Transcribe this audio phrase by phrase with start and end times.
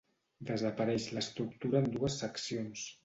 [0.49, 2.89] Desapareix l'estructura en dues seccions.